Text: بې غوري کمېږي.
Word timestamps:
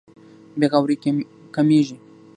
بې 0.59 0.65
غوري 0.71 0.95
کمېږي. 1.53 1.97